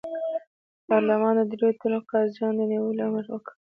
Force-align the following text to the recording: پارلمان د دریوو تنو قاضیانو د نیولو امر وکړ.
پارلمان 0.87 1.33
د 1.37 1.41
دریوو 1.51 1.79
تنو 1.79 1.99
قاضیانو 2.11 2.57
د 2.59 2.61
نیولو 2.71 3.01
امر 3.07 3.25
وکړ. 3.29 3.53